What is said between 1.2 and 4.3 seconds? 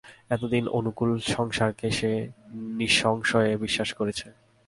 সংসারকে সে নিঃসংশয়ে বিশ্বাস করেছে।